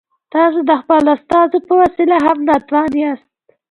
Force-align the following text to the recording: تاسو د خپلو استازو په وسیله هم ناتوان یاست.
تاسو 0.33 0.59
د 0.69 0.71
خپلو 0.81 1.07
استازو 1.15 1.57
په 1.67 1.73
وسیله 1.81 2.17
هم 2.25 2.37
ناتوان 2.47 2.91
یاست. 3.01 3.27